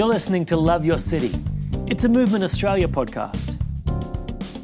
[0.00, 1.38] You're listening to Love Your City.
[1.86, 3.58] It's a Movement Australia podcast.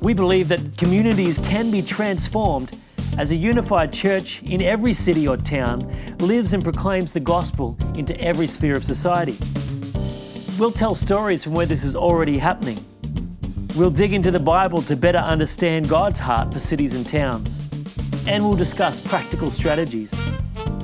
[0.00, 2.74] We believe that communities can be transformed
[3.18, 8.18] as a unified church in every city or town lives and proclaims the gospel into
[8.18, 9.36] every sphere of society.
[10.58, 12.82] We'll tell stories from where this is already happening.
[13.76, 17.68] We'll dig into the Bible to better understand God's heart for cities and towns.
[18.26, 20.14] And we'll discuss practical strategies.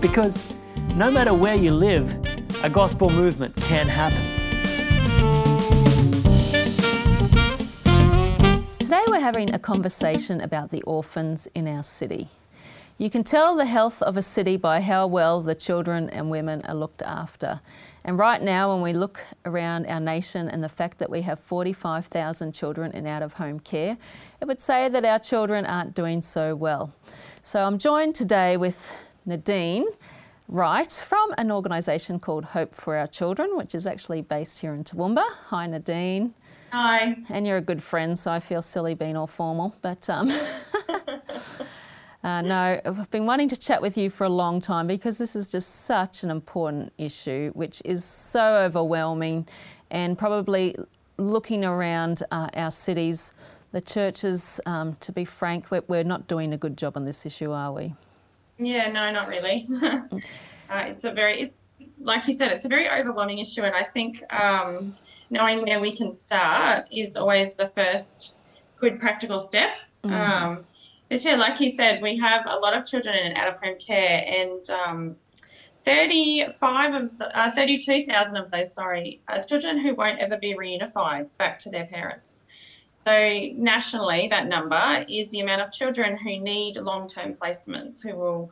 [0.01, 0.53] Because
[0.95, 2.15] no matter where you live,
[2.63, 4.42] a gospel movement can happen.
[9.23, 12.27] Having a conversation about the orphans in our city.
[12.99, 16.61] You can tell the health of a city by how well the children and women
[16.63, 17.61] are looked after.
[18.05, 21.39] And right now, when we look around our nation and the fact that we have
[21.39, 23.97] 45,000 children in out of home care,
[24.41, 26.93] it would say that our children aren't doing so well.
[27.45, 28.93] So I'm joined today with
[29.25, 29.87] Nadine
[30.49, 34.83] Wright from an organisation called Hope for Our Children, which is actually based here in
[34.83, 35.25] Toowoomba.
[35.47, 36.35] Hi, Nadine.
[36.73, 37.19] Hi.
[37.29, 39.77] And you're a good friend, so I feel silly being all formal.
[39.83, 40.31] But um,
[42.25, 45.37] uh, no, I've been wanting to chat with you for a long time because this
[45.37, 49.47] is just such an important issue, which is so overwhelming,
[49.91, 50.75] and probably
[51.19, 53.35] looking around uh, our cities,
[53.73, 57.27] the churches, um, to be frank, we're, we're not doing a good job on this
[57.27, 57.95] issue, are we?
[58.57, 59.67] Yeah, no, not really.
[59.83, 61.55] uh, it's a very, it,
[61.99, 64.95] like you said, it's a very overwhelming issue, and I think um,
[65.33, 68.37] knowing where we can start is always the first
[68.79, 69.79] good practical step.
[70.05, 70.13] Mm.
[70.13, 70.65] Um,
[71.09, 73.79] but yeah, like you said, we have a lot of children in out of home
[73.79, 75.17] care, and um,
[75.85, 81.29] 35 of the, uh, 32,000 of those, sorry, are children who won't ever be reunified
[81.39, 82.45] back to their parents.
[83.07, 88.51] So nationally, that number is the amount of children who need long-term placements, who will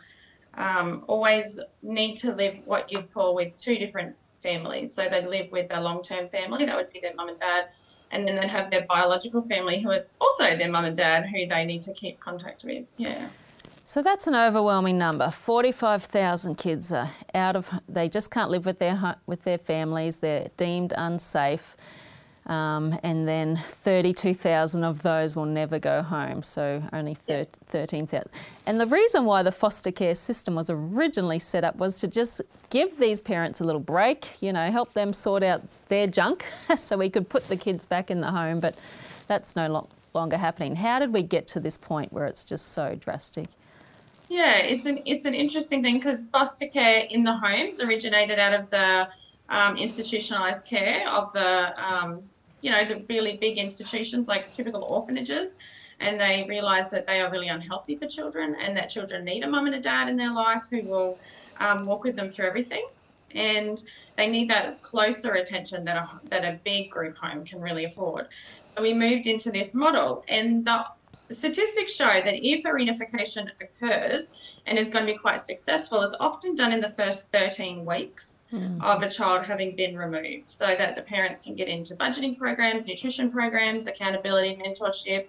[0.55, 4.93] um, always need to live what you'd call with two different families.
[4.95, 7.69] So they live with their long-term family, that would be their mum and dad,
[8.11, 11.47] and then they'd have their biological family who are also their mum and dad who
[11.47, 12.85] they need to keep contact with.
[12.97, 13.29] Yeah.
[13.85, 15.31] So that's an overwhelming number.
[15.31, 20.21] 45,000 kids are out of they just can't live with their with their families.
[20.21, 21.77] They're deemed unsafe.
[22.47, 27.51] Um, and then 32,000 of those will never go home, so only thir- yes.
[27.67, 28.29] 13,000.
[28.67, 32.41] And the reason why the foster care system was originally set up was to just
[32.71, 36.45] give these parents a little break, you know, help them sort out their junk
[36.77, 38.75] so we could put the kids back in the home, but
[39.27, 40.77] that's no lo- longer happening.
[40.77, 43.49] How did we get to this point where it's just so drastic?
[44.29, 48.55] Yeah, it's an it's an interesting thing because foster care in the homes originated out
[48.55, 49.09] of the
[49.51, 52.23] um, institutionalized care of the um,
[52.63, 55.57] you know, the really big institutions like typical orphanages,
[56.01, 59.49] and they realise that they are really unhealthy for children and that children need a
[59.49, 61.19] mum and a dad in their life who will
[61.59, 62.87] um, walk with them through everything.
[63.35, 63.83] And
[64.17, 68.29] they need that closer attention that a, that a big group home can really afford.
[68.77, 70.85] So we moved into this model, and the
[71.31, 74.33] statistics show that if a reunification occurs
[74.67, 78.43] and is going to be quite successful, it's often done in the first 13 weeks
[78.53, 78.83] mm.
[78.83, 82.87] of a child having been removed so that the parents can get into budgeting programs,
[82.87, 85.27] nutrition programs, accountability, mentorship,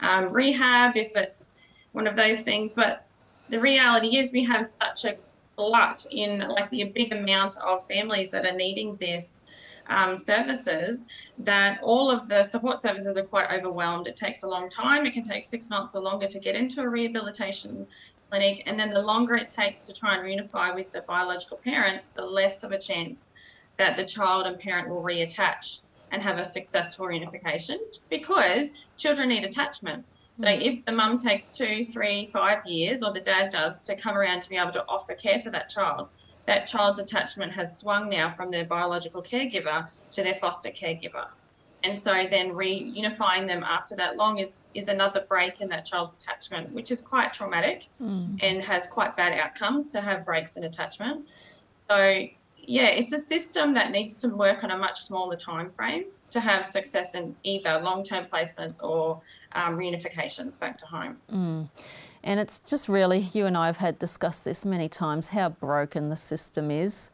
[0.00, 1.50] um, rehab if it's
[1.92, 2.74] one of those things.
[2.74, 3.06] But
[3.48, 5.16] the reality is we have such a
[5.56, 9.44] glut in like the big amount of families that are needing this
[9.90, 11.06] um, services
[11.38, 14.06] that all of the support services are quite overwhelmed.
[14.06, 15.04] It takes a long time.
[15.04, 17.86] It can take six months or longer to get into a rehabilitation
[18.30, 18.62] clinic.
[18.66, 22.24] And then the longer it takes to try and reunify with the biological parents, the
[22.24, 23.32] less of a chance
[23.76, 27.78] that the child and parent will reattach and have a successful reunification
[28.08, 30.04] because children need attachment.
[30.38, 30.62] So mm.
[30.62, 34.40] if the mum takes two, three, five years, or the dad does, to come around
[34.42, 36.08] to be able to offer care for that child,
[36.46, 41.26] that child's attachment has swung now from their biological caregiver to their foster caregiver.
[41.82, 46.14] And so then reunifying them after that long is, is another break in that child's
[46.14, 48.38] attachment, which is quite traumatic mm.
[48.42, 51.26] and has quite bad outcomes to have breaks in attachment.
[51.88, 52.26] So
[52.58, 56.40] yeah, it's a system that needs to work on a much smaller time frame to
[56.40, 59.20] have success in either long-term placements or
[59.52, 61.16] um, reunifications back to home.
[61.32, 61.68] Mm.
[62.22, 66.10] And it's just really, you and I have had discussed this many times, how broken
[66.10, 67.10] the system is,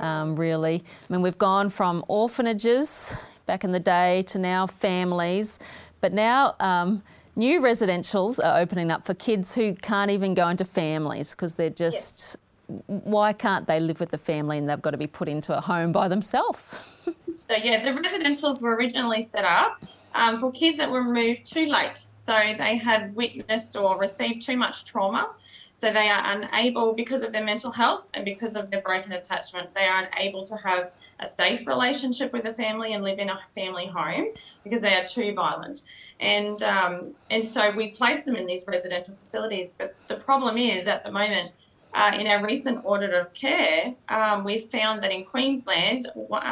[0.00, 0.84] um, really.
[1.08, 3.14] I mean, we've gone from orphanages
[3.46, 5.60] back in the day to now families,
[6.00, 7.02] but now um,
[7.36, 11.70] new residentials are opening up for kids who can't even go into families because they're
[11.70, 12.36] just,
[12.68, 12.82] yes.
[12.86, 15.60] why can't they live with the family and they've got to be put into a
[15.60, 16.62] home by themselves?
[17.04, 17.14] so,
[17.62, 19.82] yeah, the residentials were originally set up
[20.16, 24.58] um, for kids that were removed too late so they had witnessed or received too
[24.64, 25.30] much trauma.
[25.74, 29.72] So they are unable, because of their mental health and because of their broken attachment,
[29.74, 33.38] they are unable to have a safe relationship with a family and live in a
[33.54, 34.26] family home
[34.62, 35.78] because they are too violent.
[36.20, 39.68] And um, and so we place them in these residential facilities.
[39.78, 41.52] But the problem is, at the moment,
[41.94, 46.02] uh, in our recent audit of care, um, we've found that in Queensland,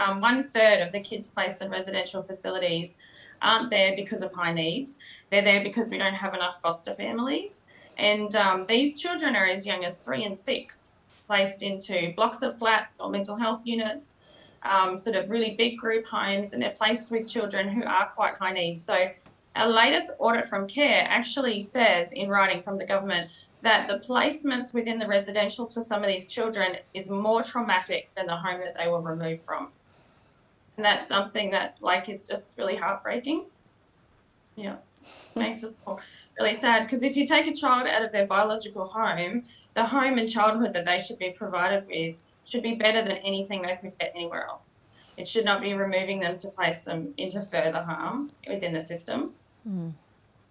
[0.00, 2.96] um, one third of the kids placed in residential facilities
[3.42, 4.98] aren't there because of high needs.
[5.30, 7.62] They're there because we don't have enough foster families.
[7.98, 10.94] And um, these children are as young as three and six,
[11.26, 14.16] placed into blocks of flats or mental health units,
[14.62, 18.34] um, sort of really big group homes, and they're placed with children who are quite
[18.34, 18.84] high needs.
[18.84, 19.10] So,
[19.54, 23.30] our latest audit from CARE actually says in writing from the government
[23.62, 28.26] that the placements within the residentials for some of these children is more traumatic than
[28.26, 29.68] the home that they were removed from.
[30.76, 33.46] And that's something that like is just really heartbreaking.
[34.56, 34.76] Yeah.
[35.34, 36.00] Makes us all
[36.38, 39.44] really sad because if you take a child out of their biological home,
[39.74, 43.62] the home and childhood that they should be provided with should be better than anything
[43.62, 44.80] they could get anywhere else.
[45.16, 49.32] It should not be removing them to place them into further harm within the system.
[49.68, 49.92] Mm.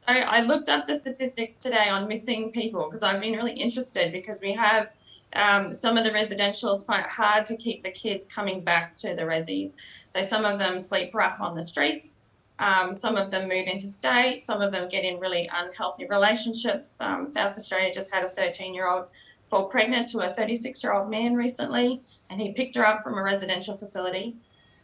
[0.07, 4.11] I, I looked up the statistics today on missing people because I've been really interested
[4.11, 4.91] because we have
[5.35, 9.13] um, some of the residentials find it hard to keep the kids coming back to
[9.13, 9.75] the resis.
[10.09, 12.15] So some of them sleep rough on the streets.
[12.59, 14.39] Um, some of them move interstate.
[14.39, 16.99] Some of them get in really unhealthy relationships.
[17.01, 19.07] Um, South Australia just had a 13 year old
[19.47, 23.17] fall pregnant to a 36 year old man recently, and he picked her up from
[23.17, 24.35] a residential facility.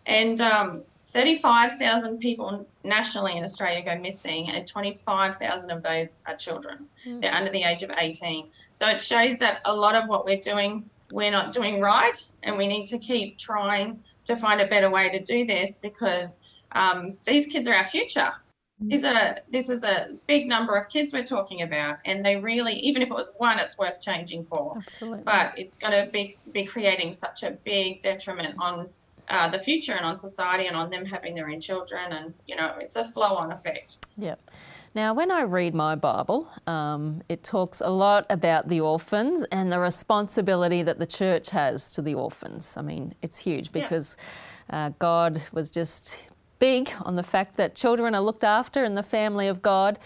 [0.05, 6.87] And um, 35,000 people nationally in Australia go missing, and 25,000 of those are children.
[7.05, 7.21] Mm.
[7.21, 8.47] They're under the age of 18.
[8.73, 12.57] So it shows that a lot of what we're doing, we're not doing right, and
[12.57, 16.39] we need to keep trying to find a better way to do this because
[16.71, 18.31] um, these kids are our future.
[18.81, 18.89] Mm.
[18.89, 22.75] These are, this is a big number of kids we're talking about, and they really,
[22.75, 24.77] even if it was one, it's worth changing for.
[24.77, 25.23] Absolutely.
[25.25, 28.87] But it's going to be, be creating such a big detriment on
[29.31, 32.11] uh, the future and on society and on them having their own children.
[32.11, 34.05] And, you know, it's a flow on effect.
[34.17, 34.51] Yep.
[34.93, 39.71] Now, when I read my Bible, um, it talks a lot about the orphans and
[39.71, 42.75] the responsibility that the church has to the orphans.
[42.75, 44.17] I mean, it's huge because
[44.69, 44.87] yeah.
[44.87, 46.29] uh, God was just
[46.59, 49.97] big on the fact that children are looked after in the family of God.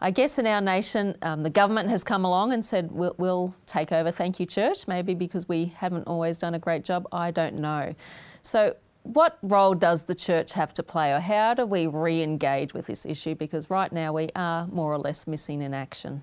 [0.00, 3.54] I guess in our nation, um, the government has come along and said, we'll, we'll
[3.66, 7.06] take over, thank you, church, maybe because we haven't always done a great job.
[7.12, 7.94] I don't know.
[8.42, 12.74] So, what role does the church have to play, or how do we re engage
[12.74, 13.34] with this issue?
[13.34, 16.22] Because right now we are more or less missing in action.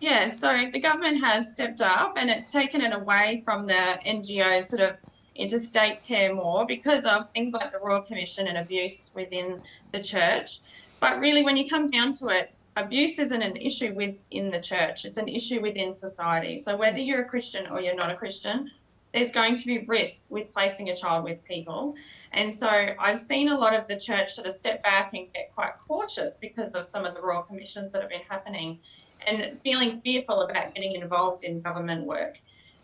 [0.00, 4.64] Yeah, so the government has stepped up and it's taken it away from the NGOs
[4.64, 4.98] sort of
[5.34, 9.62] interstate care more because of things like the Royal Commission and abuse within
[9.92, 10.60] the church.
[11.00, 15.04] But really, when you come down to it, abuse isn't an issue within the church,
[15.04, 16.58] it's an issue within society.
[16.58, 18.70] So whether you're a Christian or you're not a Christian,
[19.14, 21.94] there's going to be risk with placing a child with people.
[22.32, 22.68] And so
[22.98, 26.36] I've seen a lot of the church sort of step back and get quite cautious
[26.40, 28.80] because of some of the royal commissions that have been happening
[29.24, 32.40] and feeling fearful about getting involved in government work.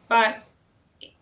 [0.08, 0.38] But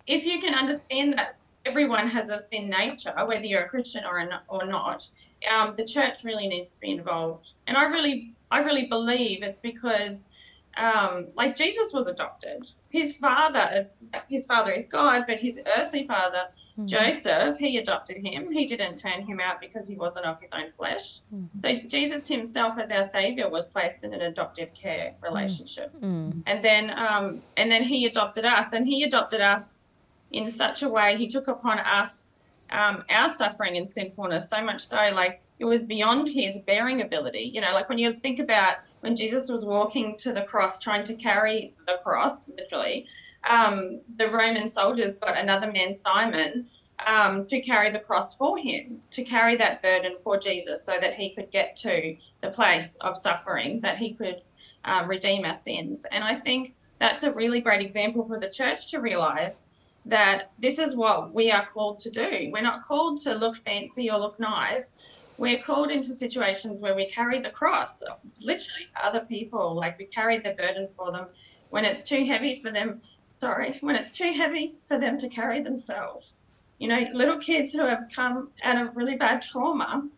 [0.07, 4.29] if you can understand that everyone has a sin nature, whether you're a Christian or,
[4.49, 5.09] or not,
[5.51, 7.53] um, the church really needs to be involved.
[7.67, 10.29] And I really, I really believe it's because
[10.77, 12.69] um, like Jesus was adopted.
[12.91, 13.89] His father,
[14.29, 16.87] his father is God, but his earthly father, mm-hmm.
[16.87, 18.51] Joseph, he adopted him.
[18.51, 21.21] He didn't turn him out because he wasn't of his own flesh.
[21.35, 21.61] Mm-hmm.
[21.63, 26.41] So Jesus himself, as our Savior, was placed in an adoptive care relationship, mm-hmm.
[26.47, 29.83] and then um, and then he adopted us, and he adopted us
[30.31, 31.17] in such a way.
[31.17, 32.31] He took upon us
[32.71, 37.51] um, our suffering and sinfulness so much so, like it was beyond his bearing ability.
[37.53, 41.05] You know, like when you think about when Jesus was walking to the cross, trying
[41.05, 43.07] to carry the cross, literally,
[43.49, 46.67] um, the Roman soldiers got another man, Simon,
[47.07, 51.15] um, to carry the cross for him, to carry that burden for Jesus so that
[51.15, 54.43] he could get to the place of suffering, that he could
[54.85, 56.05] um, redeem our sins.
[56.11, 59.67] And I think that's a really great example for the church to realize
[60.07, 62.51] that this is what we are called to do.
[62.53, 64.97] We're not called to look fancy or look nice
[65.39, 68.03] we're called into situations where we carry the cross,
[68.41, 71.27] literally other people, like we carry their burdens for them
[71.71, 73.01] when it's too heavy for them.
[73.37, 76.37] Sorry, when it's too heavy for them to carry themselves.
[76.79, 80.09] You know, little kids who have come out of really bad trauma,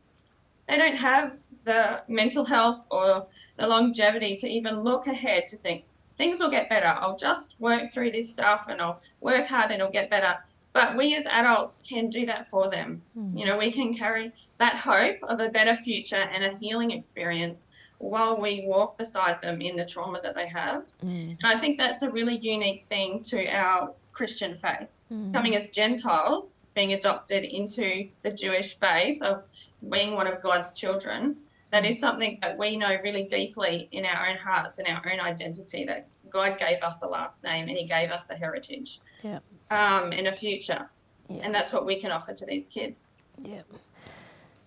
[0.66, 3.26] they don't have the mental health or
[3.58, 5.84] the longevity to even look ahead to think
[6.16, 6.86] things will get better.
[6.86, 10.38] I'll just work through this stuff and I'll work hard and it'll get better.
[10.72, 13.02] But we as adults can do that for them.
[13.18, 13.38] Mm.
[13.38, 17.68] You know, we can carry that hope of a better future and a healing experience
[17.98, 20.86] while we walk beside them in the trauma that they have.
[21.04, 21.36] Mm.
[21.42, 24.92] And I think that's a really unique thing to our Christian faith.
[25.12, 25.32] Mm.
[25.32, 29.42] Coming as Gentiles, being adopted into the Jewish faith of
[29.88, 31.36] being one of God's children,
[31.72, 35.20] that is something that we know really deeply in our own hearts and our own
[35.20, 39.40] identity that God gave us a last name and He gave us a heritage Yeah.
[39.70, 40.90] um, and a future.
[41.28, 41.42] Yeah.
[41.44, 43.08] And that's what we can offer to these kids.
[43.38, 43.62] Yeah.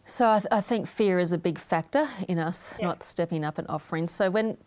[0.05, 2.87] So I, th- I think fear is a big factor in us Yeah.
[2.87, 4.09] not stepping up and offering.
[4.09, 4.57] So when,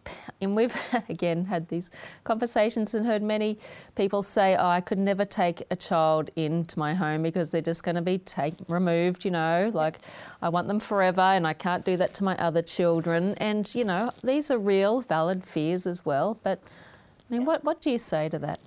[0.40, 0.74] and we've
[1.10, 1.90] again had these
[2.24, 3.58] conversations and heard many
[3.96, 7.82] people say, "Oh, I could never take a child into my home because they're just
[7.84, 9.98] going to be take removed." You know, like
[10.40, 13.34] I want them forever, and I can't do that to my other children.
[13.36, 16.38] And you know, these are real, valid fears as well.
[16.42, 16.62] But
[17.28, 18.60] I mean, what what do you say to that?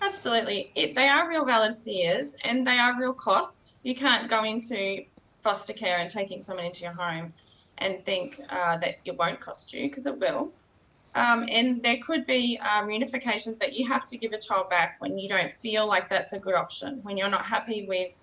[0.00, 0.70] Absolutely.
[0.74, 3.80] It, they are real valid fears and they are real costs.
[3.84, 5.04] You can't go into
[5.40, 7.32] foster care and taking someone into your home
[7.78, 10.52] and think uh, that it won't cost you because it will.
[11.14, 14.96] Um, and there could be um, reunifications that you have to give a child back
[15.00, 18.16] when you don't feel like that's a good option, when you're not happy with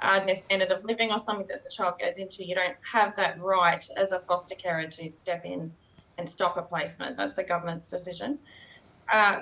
[0.00, 2.44] uh, their standard of living or something that the child goes into.
[2.44, 5.72] You don't have that right as a foster carer to step in
[6.18, 7.16] and stop a placement.
[7.16, 8.38] That's the government's decision.
[9.12, 9.40] Uh,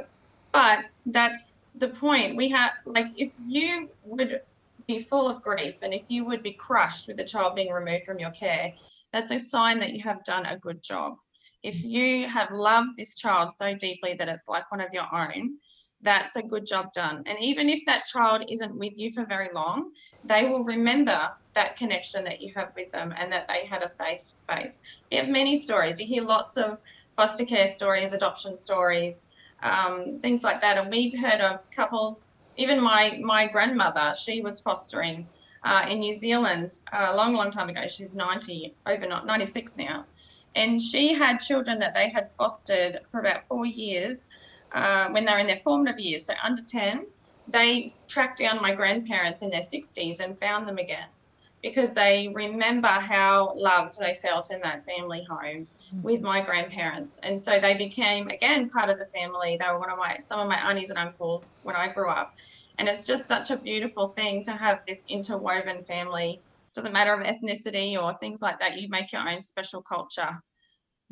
[0.52, 2.36] but that's the point.
[2.36, 4.40] We have, like, if you would
[4.86, 8.04] be full of grief and if you would be crushed with the child being removed
[8.04, 8.72] from your care,
[9.12, 11.14] that's a sign that you have done a good job.
[11.62, 15.58] If you have loved this child so deeply that it's like one of your own,
[16.02, 17.22] that's a good job done.
[17.26, 19.90] And even if that child isn't with you for very long,
[20.24, 23.88] they will remember that connection that you have with them and that they had a
[23.88, 24.80] safe space.
[25.10, 26.00] We have many stories.
[26.00, 26.80] You hear lots of
[27.14, 29.26] foster care stories, adoption stories,
[29.62, 30.78] um, things like that.
[30.78, 32.18] And we've heard of couples,
[32.56, 35.26] even my, my grandmother, she was fostering
[35.64, 37.86] uh, in New Zealand a long, long time ago.
[37.88, 40.04] She's 90, over not 96 now.
[40.56, 44.26] And she had children that they had fostered for about four years
[44.72, 47.06] uh, when they were in their formative years, so under 10.
[47.48, 51.06] They tracked down my grandparents in their 60s and found them again
[51.62, 55.66] because they remember how loved they felt in that family home
[56.02, 57.18] with my grandparents.
[57.22, 59.58] And so they became again part of the family.
[59.60, 62.34] They were one of my some of my aunties and uncles when I grew up.
[62.78, 66.40] And it's just such a beautiful thing to have this interwoven family.
[66.74, 68.80] Doesn't matter of ethnicity or things like that.
[68.80, 70.40] You make your own special culture.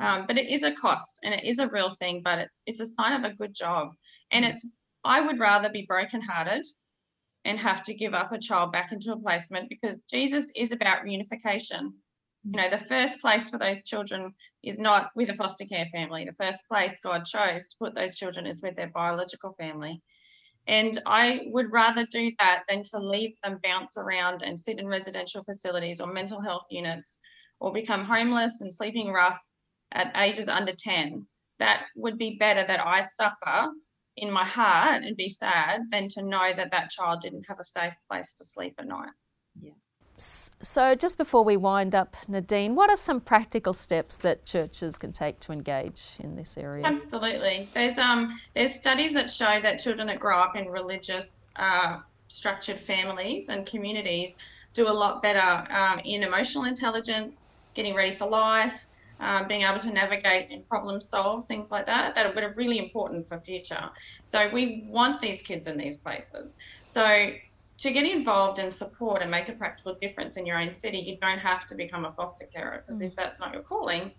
[0.01, 2.81] Um, but it is a cost and it is a real thing, but it's it's
[2.81, 3.91] a sign of a good job.
[4.31, 4.65] And it's
[5.05, 6.65] I would rather be brokenhearted
[7.49, 11.03] and have to give up a child back into a placement because Jesus is about
[11.03, 11.93] reunification.
[12.45, 16.27] You know, the first place for those children is not with a foster care family.
[16.27, 20.03] The first place God chose to put those children is with their biological family.
[20.67, 24.87] And I would rather do that than to leave them bounce around and sit in
[24.87, 27.19] residential facilities or mental health units
[27.61, 29.41] or become homeless and sleeping rough
[29.93, 31.27] at ages under 10.
[31.61, 33.71] That would be better that I suffer
[34.21, 37.65] in my heart and be sad than to know that that child didn't have a
[37.65, 39.11] safe place to sleep at night.
[40.17, 44.99] S- So, just before we wind up, Nadine, what are some practical steps that churches
[44.99, 46.85] can take to engage in this area?
[46.85, 47.69] Absolutely.
[47.73, 52.81] There's um there's studies that show that children that grow up in religious uh, structured
[52.81, 54.37] families and communities
[54.75, 58.88] do a lot better um, in emotional intelligence, getting ready for life,
[59.21, 62.15] um, being able to navigate and problem solve things like that.
[62.15, 63.91] That are really important for future.
[64.25, 66.57] So we want these kids in these places.
[66.85, 67.33] So
[67.79, 71.17] to get involved and support and make a practical difference in your own city, you
[71.21, 74.13] don't have to become a foster carer because if that's not your calling,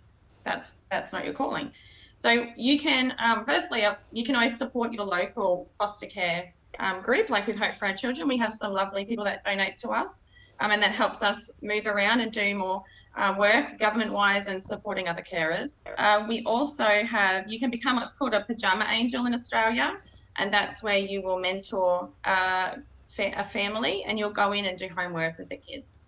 [0.43, 1.71] that's that's not your calling.
[2.15, 7.01] So you can, um, firstly, uh, you can always support your local foster care um,
[7.01, 8.27] group, like with Hope for Our Children.
[8.27, 10.25] We have some lovely people that donate to us,
[10.59, 12.83] um, and that helps us move around and do more
[13.17, 15.79] uh, work government-wise and supporting other carers.
[15.97, 19.93] Uh, we also have, you can become what's called a pajama angel in Australia,
[20.37, 22.75] and that's where you will mentor uh,
[23.09, 26.01] fa- a family and you'll go in and do homework with the kids.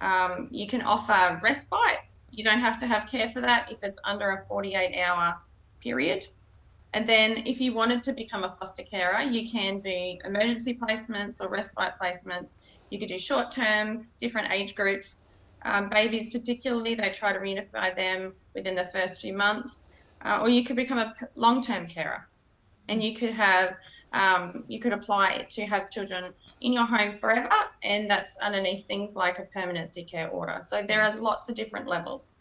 [0.00, 1.98] Um, you can offer respite.
[2.30, 5.36] You don't have to have care for that if it's under a 48 hour
[5.82, 6.24] period.
[6.94, 11.40] And then if you wanted to become a foster carer, you can be emergency placements
[11.40, 12.58] or respite placements.
[12.90, 15.23] You could do short term, different age groups.
[15.64, 19.86] Um, babies, particularly, they try to reunify them within the first few months.
[20.24, 22.28] Uh, or you could become a long term carer
[22.88, 23.76] and you could have
[24.12, 27.50] um, you could apply to have children in your home forever
[27.82, 31.86] and that's underneath things like a permanency care order so there are lots of different
[31.88, 32.34] levels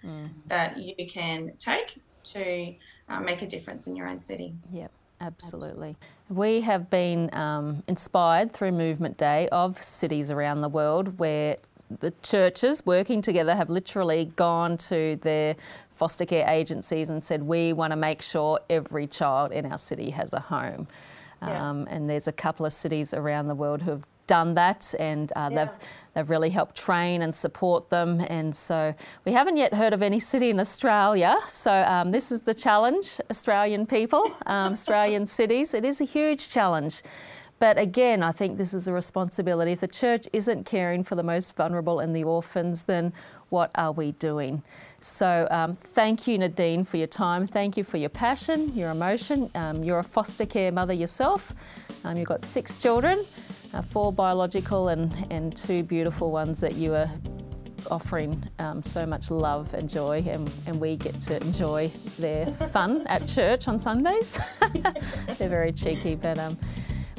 [0.47, 2.73] that you can take to
[3.09, 5.97] uh, make a difference in your own city Yep, absolutely.
[6.29, 11.57] We have been um, inspired through Movement Day of cities around the world where
[11.99, 15.55] the churches working together have literally gone to their
[15.91, 20.09] foster care agencies and said, We want to make sure every child in our city
[20.11, 20.87] has a home.
[21.41, 21.61] Yes.
[21.61, 25.31] Um, and there's a couple of cities around the world who have done that and
[25.35, 25.65] uh, Yeah.
[25.65, 25.73] they've
[26.13, 28.95] they've really helped train and support them and so
[29.25, 33.19] we haven't yet heard of any city in Australia so um, this is the challenge
[33.29, 37.01] Australian people um, Australian cities it is a huge challenge
[37.63, 39.71] but again I think this is a responsibility.
[39.71, 43.13] If the church isn't caring for the most vulnerable and the orphans then
[43.51, 44.61] what are we doing?
[44.99, 47.47] So um, thank you Nadine for your time.
[47.47, 49.49] Thank you for your passion your emotion.
[49.55, 51.53] Um, you're a foster care mother yourself.
[52.03, 53.25] Um, you've got six children
[53.73, 57.09] uh, four biological and, and two beautiful ones that you are
[57.89, 61.89] offering um, so much love and joy, and, and we get to enjoy
[62.19, 64.37] their fun at church on Sundays.
[65.37, 66.57] They're very cheeky, but um,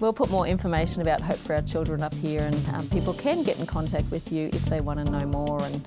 [0.04, 3.42] we'll put more information about Hope for Our Children up here, and um, people can
[3.42, 5.82] get in contact with you if they want to know more and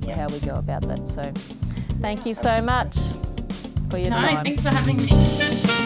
[0.00, 0.16] Yes.
[0.16, 1.08] how we go about that.
[1.08, 1.32] So,
[2.00, 2.96] thank you so much
[3.90, 4.44] for your No, time.
[4.44, 5.85] thanks for having me.